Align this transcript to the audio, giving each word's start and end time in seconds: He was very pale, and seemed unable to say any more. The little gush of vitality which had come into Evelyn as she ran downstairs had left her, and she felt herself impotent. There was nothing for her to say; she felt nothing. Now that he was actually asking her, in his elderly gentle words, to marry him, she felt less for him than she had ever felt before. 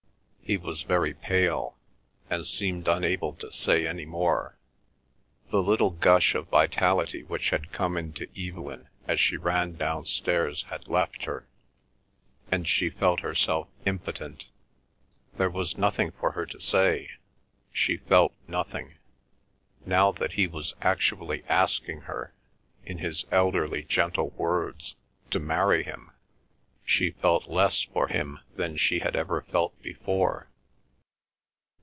He 0.43 0.57
was 0.57 0.81
very 0.81 1.13
pale, 1.13 1.77
and 2.29 2.45
seemed 2.45 2.85
unable 2.89 3.31
to 3.35 3.53
say 3.53 3.87
any 3.87 4.05
more. 4.05 4.57
The 5.49 5.63
little 5.63 5.91
gush 5.91 6.35
of 6.35 6.49
vitality 6.49 7.23
which 7.23 7.51
had 7.51 7.71
come 7.71 7.95
into 7.95 8.27
Evelyn 8.37 8.89
as 9.07 9.21
she 9.21 9.37
ran 9.37 9.77
downstairs 9.77 10.63
had 10.63 10.89
left 10.89 11.23
her, 11.23 11.47
and 12.51 12.67
she 12.67 12.89
felt 12.89 13.21
herself 13.21 13.69
impotent. 13.85 14.47
There 15.37 15.49
was 15.49 15.77
nothing 15.77 16.11
for 16.19 16.33
her 16.33 16.45
to 16.47 16.59
say; 16.59 17.11
she 17.71 17.95
felt 17.95 18.33
nothing. 18.45 18.95
Now 19.85 20.11
that 20.11 20.33
he 20.33 20.47
was 20.47 20.75
actually 20.81 21.45
asking 21.47 22.01
her, 22.01 22.33
in 22.83 22.97
his 22.97 23.23
elderly 23.31 23.85
gentle 23.85 24.31
words, 24.31 24.97
to 25.29 25.39
marry 25.39 25.83
him, 25.83 26.09
she 26.83 27.11
felt 27.11 27.47
less 27.47 27.83
for 27.83 28.09
him 28.09 28.37
than 28.55 28.75
she 28.75 28.99
had 28.99 29.15
ever 29.15 29.43
felt 29.43 29.79
before. 29.81 30.49